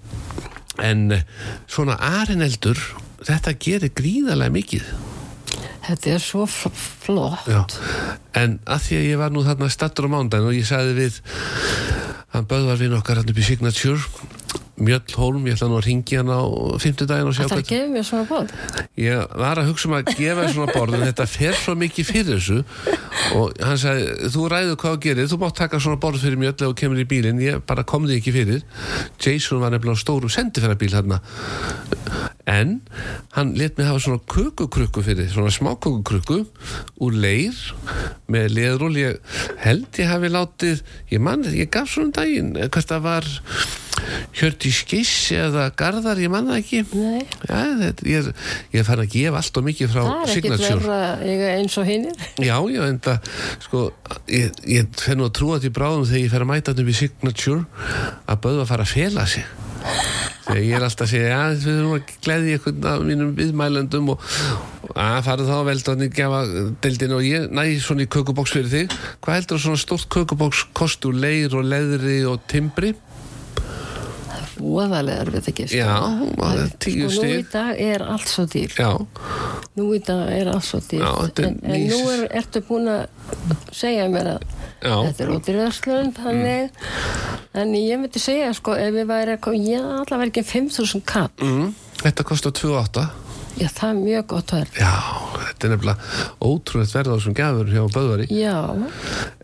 [0.84, 1.24] en eh,
[1.70, 2.78] svona arineldur
[3.24, 4.92] þetta gerir gríðarlega mikið
[5.84, 6.72] Þetta er svo fl-
[7.04, 7.44] flott.
[7.44, 7.60] Já,
[8.40, 11.18] en að því að ég var nú þarna stattur á mándaginn og ég sagði við
[12.32, 14.00] hann böðvar við okkar hann upp í Signature
[14.84, 16.42] Mjöll Hólm, ég ætla nú að ringi hann á
[16.82, 18.54] fimmtudaginn og sjá Það er hvað að gefa mér svona bóð.
[19.00, 22.10] ég var að hugsa um að gefa þér svona borð en þetta fer svo mikið
[22.10, 22.58] fyrir þessu.
[23.38, 26.54] Og hann sagði, þú ræður hvað að gerir þú mátt taka svona borð fyrir mjöll
[26.54, 27.42] ef þú kemur í bílinn.
[27.44, 28.64] Ég bara kom því ekki fyrir.
[29.18, 31.20] Jason var nefnilega á stórum sendifærabíl þarna.
[32.44, 32.82] En
[33.32, 36.42] hann let mig hafa svona kökukrukku fyrir svona smákökukrukku
[37.00, 37.56] úr leir
[38.28, 39.16] með og ég
[39.64, 43.30] held ég hafi látið ég mann, ég gaf svona um daginn hvert það var
[44.34, 47.22] Hjörti Skiss eða Garðar, ég manna ekki Nei.
[47.46, 48.30] Já, þetta, ég,
[48.74, 51.88] ég farin að gefa allt og mikið frá Það er Signature verra eiga eins og
[51.88, 52.26] hinnir.
[52.42, 53.30] Já, já, en það,
[53.68, 53.84] sko,
[54.32, 56.92] ég, ég fer nú að trúa því bráðum þegar ég fer að mæta þetta upp
[56.92, 57.60] í Signature
[58.26, 59.46] að bauða að fara að fela sig.
[60.44, 64.10] Þegar ég er alltaf að segja, já, við erum að gleði einhvern af mínum viðmælendum
[64.12, 64.26] og
[64.92, 66.42] að fara þá velda hann í gefa
[66.84, 68.98] deildinu og ég næ svona í kökuboks fyrir þig.
[69.24, 72.92] Hvað heldur svona stórt kökuboks kostu leir og leðri og timbri?
[74.64, 75.66] Voðalega er við ekki.
[75.70, 75.78] Sko.
[75.78, 75.90] Já,
[76.82, 78.74] tíu Sko nú í dag er allt svo dýr.
[78.78, 78.90] Já,
[79.74, 81.02] Nú í dag er allt svo dýr.
[81.04, 81.12] Já,
[81.44, 83.04] en, en nú er, ertu búin að
[83.74, 84.44] segja mér að
[84.84, 86.84] þetta er ódýrverslun, þannig.
[87.54, 91.30] En ég myndi segja, sko, ef við væri að, ég allavega verið ekki 5.000 kall.
[91.38, 91.68] mm,
[92.02, 93.06] þetta kostar 2,8.
[93.54, 94.78] Já, það er mjög gott verð.
[94.80, 94.92] Já,
[95.44, 98.26] þetta er nefnilega ótrúlega verð á þessum gafur hjá Böðvari.
[98.34, 98.54] Já,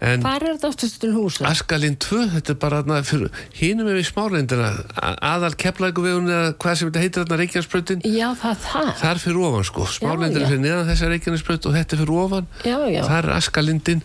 [0.00, 1.44] En hvað er þetta aftur til húsa?
[1.50, 3.30] Askalinn 2, þetta er bara þarna fyrir
[3.60, 4.70] hínum við smálendina,
[5.30, 8.90] aðal keflækuvegun eða hvað sem þetta heitir þarna Reykjanesbrautin, Já, það er það.
[9.02, 10.48] það er fyrir ofan sko, smálendina já.
[10.50, 13.02] fyrir neðan þessa Reykjanesbraut og þetta er fyrir ofan, Já, já.
[13.04, 14.02] það er Askalindin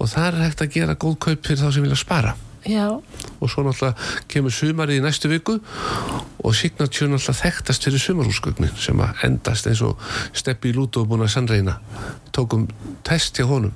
[0.00, 2.34] og það er hægt að gera góð kaup fyrir þá sem vilja spara
[2.64, 2.86] Já,
[3.40, 9.00] og svo náttúrulega kemur sumarið í næstu viku og Signature náttúrulega þekktast fyrir sumarhúsgögnin sem
[9.00, 10.00] að endast eins og
[10.36, 11.78] Steppi Lúto er búin að sannreina
[12.34, 12.66] tókum
[13.06, 13.74] test hjá honum.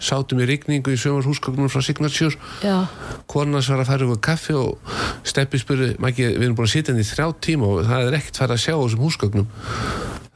[0.00, 2.36] Sátum í rigningu í sumarhúsgögnum frá Signature.
[2.64, 2.84] Já,
[3.30, 7.04] konans var að fara yfir kaffi og Steppi spurði, við erum búin að sitja henni
[7.04, 9.50] í þrjá tíma og það er ekkert fara að sjá þessum húsgögnum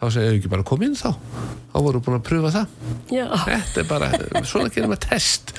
[0.05, 1.11] þá segir við ekki bara kom inn þá?
[1.75, 2.75] Þá voru búin að pröfa það.
[3.11, 3.27] Já.
[3.49, 4.09] þetta er bara,
[4.47, 5.51] svona gerum við test.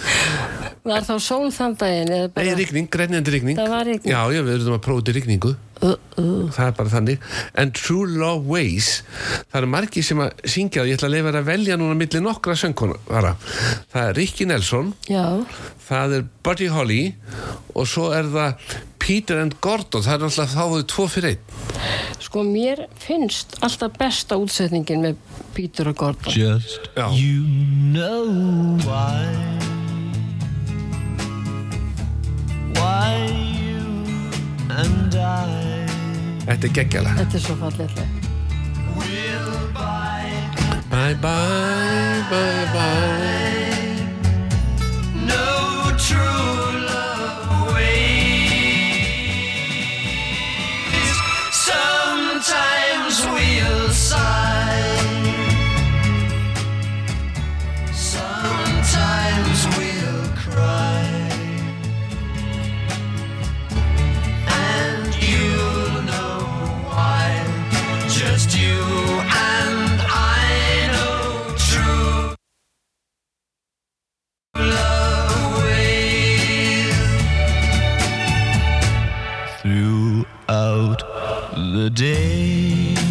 [0.86, 2.58] Var þá sól þann daginn eða Nei, bara...
[2.62, 3.60] rigning, grænjandi rigning.
[3.60, 4.12] Það var rigning.
[4.14, 5.56] Já, já, við erum að prófa í rigningu.
[5.84, 5.92] Uh,
[6.22, 6.46] uh.
[6.56, 7.26] Það er bara þannig.
[7.60, 9.02] En True Love Ways
[9.52, 11.98] Það eru margir sem að syngja það Ég ætla að leifa þér að velja núna
[12.00, 13.34] milli nokkra söngkona
[13.92, 15.26] Það er Ricky Nelson Já,
[15.90, 17.02] Það er Buddy Holly
[17.76, 18.72] Og svo er það
[19.06, 21.42] Peter and Gordon Það er alltaf þá voru tvo fyrir einn
[22.26, 25.20] sko mér finnst alltaf besta útsetningin með
[25.56, 26.34] Peter og Gordon.
[26.36, 27.06] Just Já.
[27.16, 27.46] you
[27.94, 28.26] know
[28.84, 29.24] why.
[32.76, 33.24] Why
[33.56, 33.86] you
[34.74, 35.88] and I
[36.50, 38.08] Þetta er geggjala Þetta er svo fallega.
[38.98, 40.28] will buy
[40.92, 43.96] Bye bye, bye bye
[45.24, 46.55] no true
[81.56, 83.05] the day,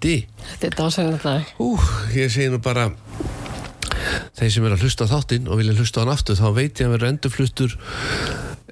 [0.00, 0.26] indi
[0.60, 1.50] Þetta er dásanlega lag.
[1.60, 1.76] Ú,
[2.16, 2.86] ég segi nú bara
[4.38, 6.80] þeir sem er að hlusta á þáttinn og vilja hlusta á hann aftur þá veit
[6.80, 7.74] ég að verður endurfluttur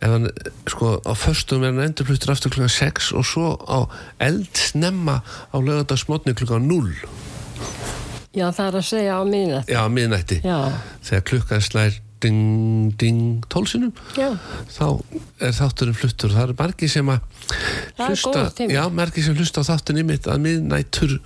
[0.00, 0.28] hann,
[0.70, 3.78] sko, á föstum er hann endurfluttur aftur klukkan 6 og svo á
[4.24, 5.18] eldsnemma
[5.52, 6.94] á lögadagsmotni klukkan 0
[8.38, 9.68] Já, það er að segja á miðnætt.
[9.72, 10.58] já, miðnætti Já,
[11.04, 13.92] þegar klukkan slær ding, ding, tólsinum.
[14.18, 14.32] Já,
[14.74, 14.86] þá
[15.44, 16.34] er þátturinn fluttur.
[16.34, 17.54] Það eru margir sem að
[17.98, 21.16] er hlusta, já, margir sem hlusta á þáttunni mitt að miðnættur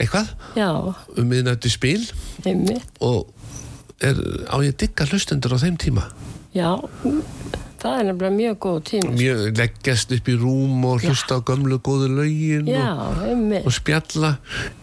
[0.00, 0.68] eitthvað, já,
[1.14, 2.00] um miðnættu spil.
[2.44, 2.90] Einmitt.
[3.04, 3.30] og
[4.04, 4.18] er,
[4.50, 6.08] á ég digga hlustendur á þeim tíma?
[6.54, 6.76] Já,
[7.84, 9.10] það er nefnilega mjög góð tími.
[9.18, 12.08] mjög leggjast upp í rúm og hlusta á gömlu góðu
[12.64, 14.30] Já, og, og spjalla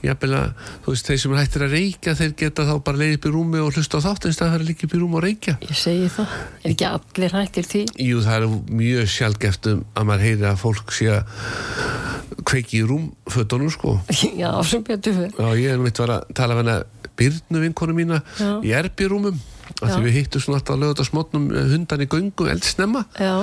[0.05, 0.37] jafnvel
[0.85, 3.33] þú veist, þeir sem er hættir að reykja þeir geta þá bara leið upp í
[3.33, 5.57] rúmi og hlusta á þátt en stað fyrir að líka upp í rúm og reykja
[5.65, 6.35] Ég segi það.
[6.61, 7.83] Er ekki allir hættir því?
[8.05, 12.87] Jú, það er mjög sjálfgeft um að maður heyri að fólk sé að kveiki í
[12.89, 13.97] rúmfötunum sko
[14.41, 15.33] Já, sem betur fyrir.
[15.37, 16.77] Já, ég er mitt var að tala af hana
[17.21, 18.53] Byrnu vinkonu mína Já.
[18.65, 19.35] í erbyrúmum
[19.79, 20.05] því Já.
[20.05, 23.05] við hittum svona alltaf að lögða smotnum hundan í göngu eldsnemma.
[23.19, 23.35] Já,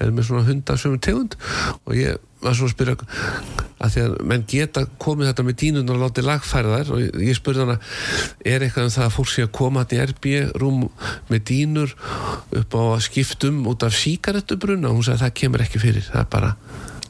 [0.00, 1.36] erum með svona hundar sem tegund.
[1.86, 2.96] Og ég var svona að spyrja
[3.80, 6.92] að því að menn geta komið þetta með dýnunar og látið lagfæra þær.
[6.94, 7.78] Og ég, spurði hana
[8.44, 10.84] er eitthvað um það að fólk sé að koma þetta í erbí rúm
[11.30, 11.96] með dýnur
[12.60, 16.08] upp á að skiptum út af síkarettubruna og hún sagði það kemur ekki fyrir.
[16.08, 16.54] Það bara,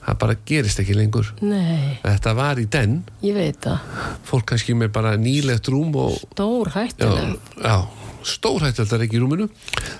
[0.01, 1.33] það bara gerist ekki lengur.
[1.43, 3.01] Nei, þetta var í den.
[4.31, 7.39] Fólk kannski með bara nýlegt rúm og Stór já, hættileg.
[7.59, 9.47] já stórhættald að reykja í rúminu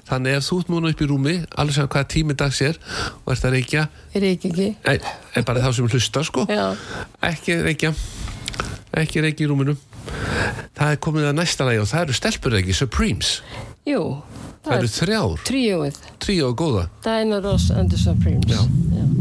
[0.09, 2.79] þannig ef þú ert múin upp í rúmi alveg sem hvað tími dags er
[3.25, 4.53] og ert að reykja Er ekki?
[4.87, 4.99] Nei,
[5.37, 6.67] en bara þá sem hlusta sko Já,
[7.31, 7.95] ekki reykja
[9.01, 9.77] ekki reykja í rúminu
[10.77, 13.33] það er komið að næsta lagi og það eru stelpur ekki, Supremes
[13.89, 14.03] jú.
[14.67, 16.01] það eru þrjár, tríóið.
[16.23, 18.51] tríó og góða Diana Ross and the Supremes.
[18.51, 18.61] Já.
[18.97, 19.20] Já.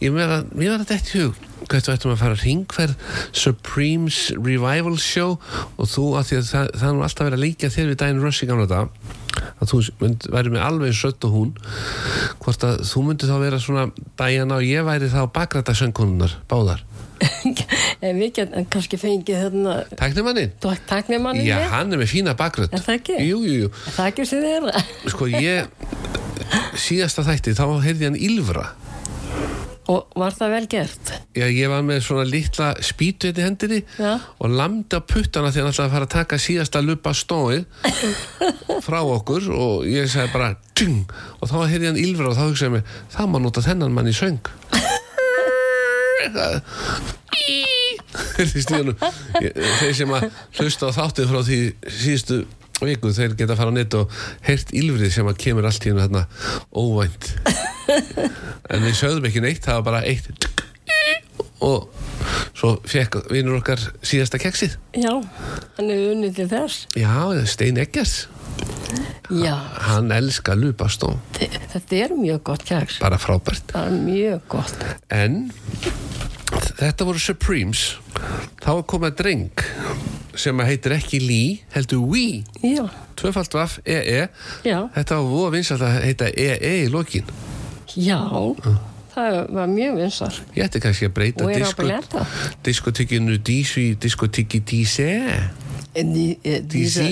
[0.00, 5.36] Ég var þetta ekki hug hvert við ættum að fara að ringferð Supremes Revival Show
[5.78, 8.22] og þú að því að það, það nú alltaf verið að líka þér við daginn
[8.22, 9.10] Rush í gamla dag
[9.62, 11.52] að þú mynd, væri með alveg sött og hún
[12.42, 13.86] hvort að þú myndi þá vera svona
[14.20, 16.84] Diana og ég væri þá bakræta söngkonunar báðar?
[18.02, 20.54] En við getum kannski fengið þarna Tæknimannin?
[20.90, 23.18] Tæknimannin Já, hann er með fína Er það ekki?
[23.28, 23.68] Jú, jú, jú.
[23.94, 25.70] Það ekki sem þið er Sko ég
[26.82, 28.66] síðasta þætti þá heyrði hann Ylfra
[29.90, 31.12] Og var það vel gert?
[31.34, 34.12] Já, ég var með svona litla spýtu hérna í hendinni Já.
[34.38, 37.64] og lamdi á puttana þegar hann ætlaði að fara að taka síðasta lupa stóið
[38.86, 41.02] frá okkur og ég sagði bara tjung,
[41.40, 44.14] og þá heyrði hann Ylfra og þá hugsaði mig, það má nota þennan mann í
[44.14, 44.38] söng
[49.82, 50.28] þeir sem að
[50.58, 51.58] hlusta á þáttið frá því
[51.88, 52.42] síðustu
[52.88, 54.16] viku þeir geta að fara á net og
[54.46, 56.24] heyrt Ylfrið sem að kemur allt í þarna
[56.72, 57.30] óvænt.
[58.72, 60.30] En við sögðum ekki neitt það var bara eitt
[61.62, 61.90] og
[62.58, 64.74] svo fekk vinur okkar síðasta keksið.
[64.98, 65.12] Já,
[65.76, 66.86] hann er unnið til þess.
[66.98, 67.14] Já,
[67.46, 68.24] Stein Eggers.
[69.32, 69.54] Já,
[69.86, 71.14] hann elskar lupastó
[71.72, 72.98] þetta er mjög gott keks.
[73.02, 73.72] Bara frábært.
[73.74, 74.84] Er gott.
[75.12, 75.46] En
[76.78, 77.86] þetta voru Supremes.
[78.62, 79.64] Þá er komið dreng
[80.38, 82.44] sem að heitir ekki Lee heldur Wee.
[82.62, 82.86] Já,
[83.20, 84.28] tvöfalt vaff EE
[84.62, 87.28] þetta var voða vinsalt að heita EE í lokin.
[87.96, 88.20] Já.
[89.12, 92.22] Það var mjög vinsal ég ætti kannski að breyta disko, Blenda.
[92.64, 95.08] diskotikinu Dísu í diskotiki Díse
[95.92, 97.04] Dísa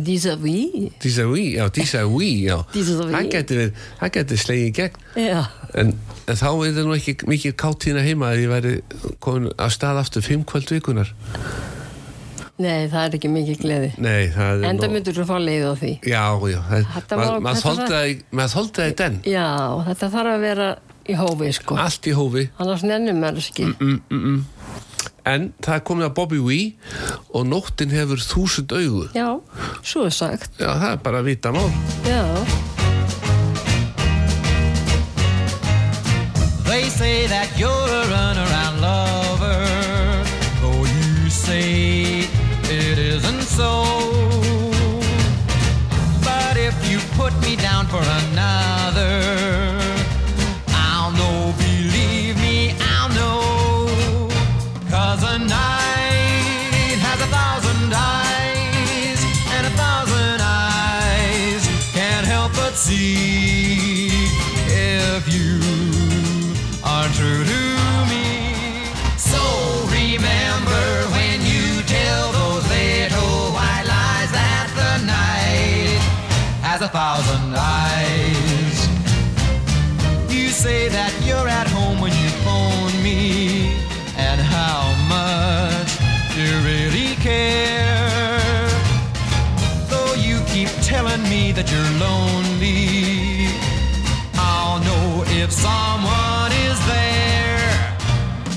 [0.00, 2.56] Dísa Ví Dísa Wee, já Dísa Wee já.
[2.72, 3.12] Dísa Wee.
[3.12, 4.96] það geti verið, það geti slegið gegn.
[5.20, 5.42] Já,
[5.76, 5.92] en,
[6.24, 8.74] en þá er það nú ekki mikið káttíðina heima að ég væri
[9.20, 11.12] komin að stað aftur fimm kvöld vikunar
[12.62, 13.90] nei, það er ekki mikið gleði.
[13.98, 15.92] Nei, það er Enda nú- myndur þú fá leið á því.
[16.12, 16.86] Já, já, það-
[17.18, 17.42] maður
[17.82, 18.22] var- það í-
[18.78, 19.20] það den.
[19.26, 19.46] Já,
[19.90, 20.68] þetta þarf að vera
[21.08, 21.76] í hófi sko.
[21.76, 22.48] Allt í hófi.
[22.62, 23.68] Annars nennum maður ekki.
[23.78, 24.44] Mm,
[25.26, 26.74] en það er komið að Bobby Wee
[27.34, 29.08] og nóttin hefur þúsund augu.
[29.14, 29.28] Já,
[29.82, 30.50] svo er sagt.
[30.58, 31.70] Já, það er bara að vita mál.
[32.06, 32.22] Já,
[36.72, 37.81] They say that you're
[47.92, 49.20] for another,
[50.68, 54.30] I'll know, believe me, I'll know.
[54.88, 59.20] Cause a night has a thousand eyes,
[59.54, 61.62] and a thousand eyes
[61.92, 64.08] can't help but see
[64.68, 65.60] if you
[66.82, 67.62] are true to
[68.08, 68.24] me.
[69.18, 69.42] So
[70.00, 76.00] remember when you tell those little white lies that the night
[76.64, 77.41] has a thousand
[91.72, 93.48] you're lonely,
[94.34, 97.96] I'll know if someone is there.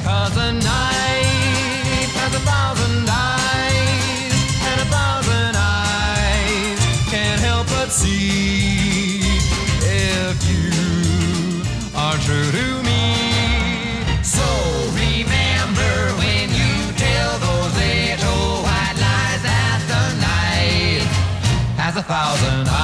[0.04, 4.36] Cause a night has a thousand eyes,
[4.68, 9.22] and a thousand eyes can't help but see
[9.82, 11.64] if you
[11.96, 13.16] are true to me.
[14.24, 14.44] So
[14.92, 21.08] remember when you tell those little white lies that the night
[21.80, 22.75] has a thousand eyes.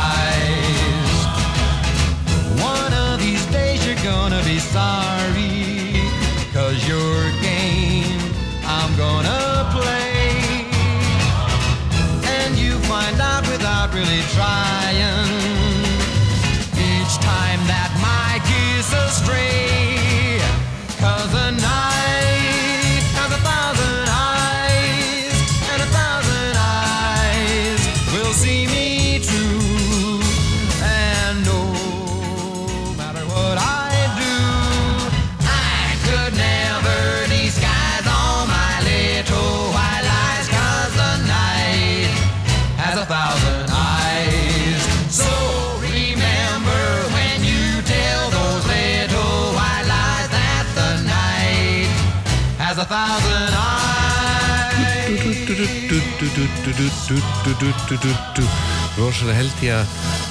[58.95, 59.89] Rosalega held ég að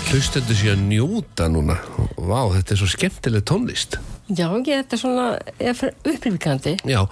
[0.09, 1.77] hlustendur sé að njóta núna
[2.17, 3.99] Vá, þetta er svo skemmtileg tónlist
[4.31, 5.27] já ekki, þetta er svona
[6.15, 7.03] upplýfikandi Já,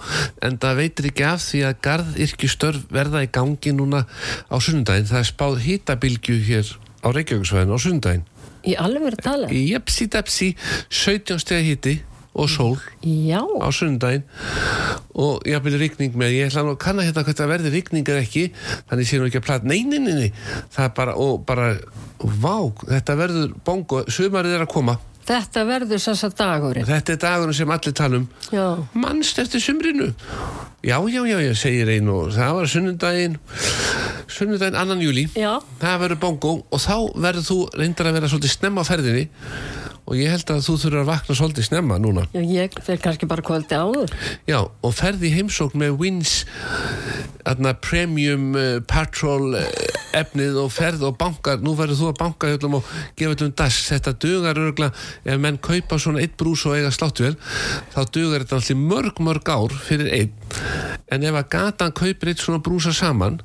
[0.41, 4.05] en það veitir ekki af því að garðyrkjustörf verða í gangi núna
[4.49, 6.73] á sunnudaginn Það er spáð hýtabilgju hér
[7.05, 8.25] á Reykjavíksvæðin á sunnudaginn
[8.65, 10.53] Í alveg verið tala Í jepsi depsi
[10.89, 11.99] 17 steg hýti
[12.33, 14.23] og sól Já, á sunnudaginn.
[15.19, 18.09] Og ég hafði rigning með, ég ætla nú að kanna hérna hvað það verði rigning
[18.13, 18.45] eða ekki
[18.91, 20.31] þannig sé nú ekki að plata neyninni
[20.75, 21.69] það er bara, og bara
[22.19, 22.55] vá,
[22.85, 24.99] þetta verður bongo, sumarið er að koma.
[25.29, 26.87] Þetta verður sem sagt dagurinn.
[26.87, 28.23] þetta er dagurinn sem allir tala um.
[28.49, 28.63] Já,
[28.97, 30.07] mannst eftir sumrinu?
[30.81, 33.35] Já, já, já, já, segir einn og það var sunnudaginn
[34.29, 38.53] sunnudaginn annan júli já, það verður bongo og þá verður þú reyndar að vera svolítið
[38.55, 39.25] snemma á ferðinni
[40.09, 42.25] og ég held að þú þurfur að vakna svolítið snemma núna.
[42.33, 44.13] Já, ég fer kannski bara kvöldi áður.
[44.49, 46.39] Já, og ferði heimsókn með Wins
[47.49, 49.67] aðna, Premium uh, Patrol uh,
[50.17, 51.61] efnið og ferð og bankar.
[51.63, 53.79] Nú verður þú að banka höllum og gefa öllum dass.
[53.89, 54.91] Þetta dugar örgla
[55.23, 57.35] ef menn kaupa svona eitt brús og eiga sláttuvel
[57.93, 60.33] þá dugar þetta allir mörg mörg ár fyrir einn.
[61.09, 63.39] En ef að gatan kaupir eitt svona brúsa saman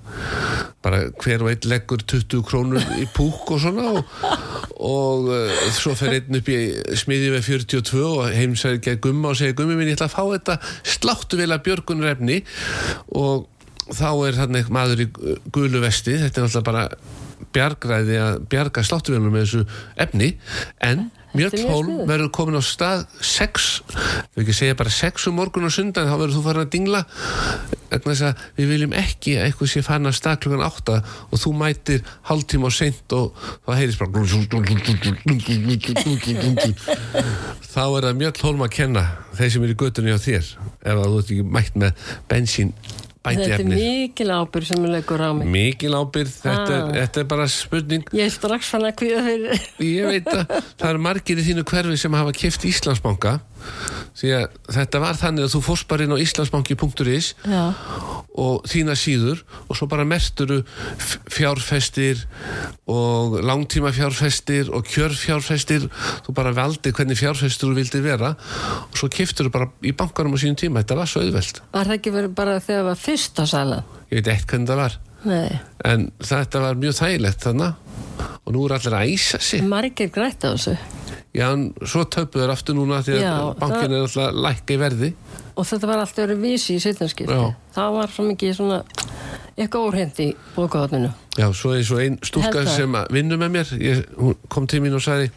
[0.84, 4.16] bara hver og einn leggur 20 krónur í púk og svona og,
[4.84, 6.53] og uh, svo fer einn upp í
[7.00, 10.22] smiðið með 42 og heimsæði ekki gumma og segir gummi minn ég ætla að fá
[10.34, 10.58] þetta
[10.94, 12.38] sláttu vel að björgunarefni.
[13.20, 13.48] Og
[13.92, 15.10] þá er þannig maður í
[15.52, 16.86] gulu vesti þetta er náttúrulega bara
[17.54, 19.64] bjargræði að bjarga sláttuvelunum með þessu
[20.00, 20.30] efni.
[20.82, 22.04] En mjög sniðugt.
[22.08, 23.70] verður komin á stað 6,
[24.34, 27.02] við ekki segja bara 6 um morgun og sundan, þá verður þú farin að dingla
[27.94, 30.98] vegna þess að við viljum ekki að eitthvað sé farin að klukkan 8
[31.30, 34.12] og þú mætir hálftíma og seint og það heyrist bara
[36.44, 39.04] þá er það Mjöll Hólm að kenna
[39.38, 42.74] þeir sem eru göttunni á þér ef þú ert ekki mætt með bensín
[43.24, 45.46] Þetta er mikil ábyrg sem er leikur á mig.
[45.48, 46.90] mikil ábyrð, þetta, Ah.
[46.92, 49.62] er, þetta er bara spurning Ég er strax fann að kvíða fyrir.
[49.80, 50.44] ég veit að
[50.76, 53.40] það eru margir í þínu hverfi sem hafa kift Íslandsbanka
[54.14, 57.64] þetta var þannig að þú fórst bara inn á íslandsbanki.is Já,
[58.34, 60.60] og þína síður og svo bara merturu
[61.30, 62.24] fjárfestir
[62.90, 65.88] og langtíma fjárfestir og kjörfjárfestir.
[66.26, 70.34] Þú bara valdi hvernig fjárfestur þú vildi vera og svo kiftur þú bara í bankanum
[70.34, 71.62] á sínum tíma, þetta var svo auðvelt.
[71.74, 73.90] Var það ekki verið bara þegar það var fyrsta salan?
[74.10, 74.98] ég veit eitt hvernig það var.
[75.24, 75.58] Nei,
[75.88, 77.83] en þetta var mjög þægilegt þannig
[78.44, 80.76] og nú er allir að æsa sig margir grætt á þessu.
[81.34, 85.08] Já, en svo töpuður aftur núna því að Já, bankin er alltaf lækka í verði.
[85.58, 87.34] Og þetta var allt verið vísi í setjanskipti.
[87.34, 87.54] Já.
[87.74, 88.78] Það var svo mikið svona
[89.54, 91.10] eitthvað óhreint í bókahotninu.
[91.38, 92.76] Já, svo er svo ein stúlka Held það.
[92.76, 95.30] sem að vinnu með mér, ég, hún kom til mín og sagði,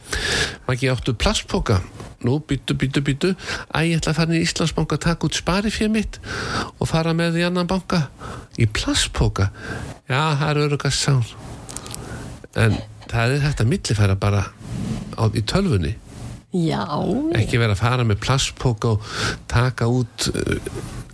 [0.67, 1.79] Maggi, áttu plastpoka?
[2.25, 3.33] Nú, býtu, býtu, býtu,
[3.73, 6.17] æ, ég ætla að fara inn í Íslandsbanka að taka út sparifér mitt
[6.77, 8.07] og fara með í annan banka.
[8.57, 9.51] Í plastpoka?
[10.09, 11.21] Já, það er örugast sán.
[12.57, 12.77] En
[13.07, 14.43] það er þetta millifæra bara
[15.17, 15.95] á, í tölvunni.
[16.57, 16.83] Já,
[17.37, 19.09] ekki vera að fara með plastpoka og
[19.51, 20.55] taka út uh,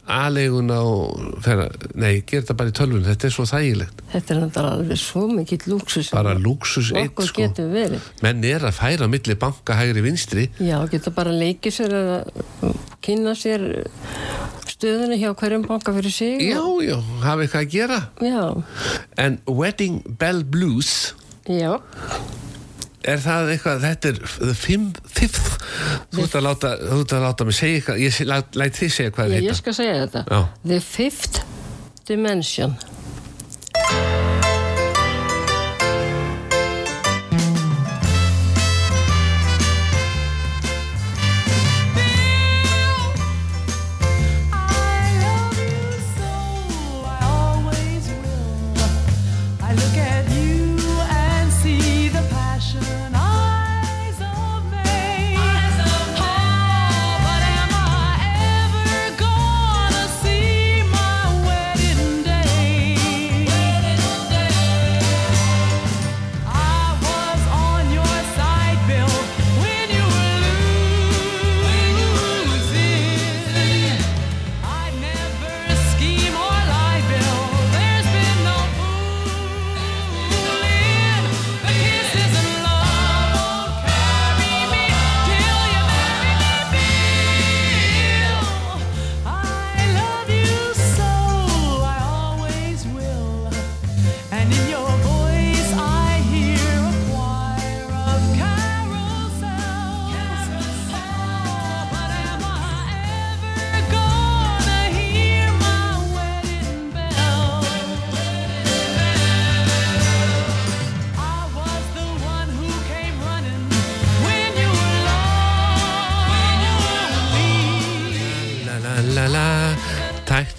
[0.03, 4.41] aðleguna og færa, nei, gera þetta bara í tölvun þetta er svo þægilegt, þetta er
[4.41, 6.11] náttúrulega alveg svo mikið lúksus.
[6.13, 7.47] bara luxus eitt sko,
[8.25, 13.33] menn er að færa milli banka hægri vinstri, Já, geta bara leikið sér að kynna
[13.39, 13.65] sér
[14.67, 16.45] stöðunni hjá hverjum banka fyrir sig.
[16.51, 17.99] já, já, hafa eitthvað að gera.
[18.19, 18.45] Já,
[19.23, 21.13] en Wedding Bell Blues
[21.49, 21.73] já.
[23.03, 25.57] er það eitthvað, þetta er the fifth
[26.13, 26.71] þú ert að láta,
[27.17, 30.23] að láta mig segja eitthvað, ég læt, þið segja hvað það ég skal segja þetta.
[30.29, 30.41] Já.
[30.63, 31.43] The Fifth
[32.07, 32.75] Dimension.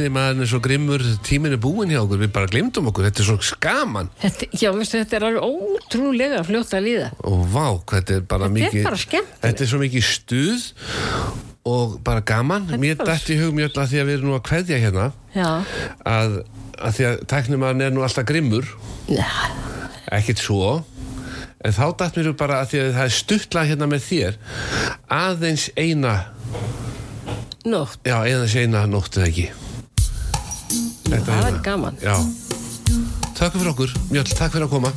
[0.04, 3.22] Tæknir maður er svo grimmur tíminn er búinn hjá okkur, við bara glemdum okkur þetta
[3.22, 7.08] er svo skaman Þetta, já, veistu, þetta er alveg ótrúlega fljótt að líða.
[7.24, 9.40] og vá, þetta er bara Þetta er mikið bara skemmtilegt.
[9.46, 10.66] þetta er svo mikið stuð
[11.64, 12.66] og bara gaman.
[12.76, 15.48] Mér dætti í hug mjög að því að við erum nú að kveðja hérna Já,
[16.04, 16.34] að,
[16.76, 18.68] að því að tæknimann er nú alltaf grimmur.
[19.08, 19.24] Já.
[20.12, 20.82] ekkert svo.
[21.64, 24.36] En þá dætt mér bara að því að það er stuttlað hérna með þér
[25.08, 26.14] aðeins eina
[27.64, 29.46] nótt, já, aðeins eina nótt eða ekki
[31.04, 31.50] Þetta það hérna.
[31.50, 32.00] er gaman.
[33.34, 34.92] Takk fyrir okkur, Mjöll, takk fyrir að koma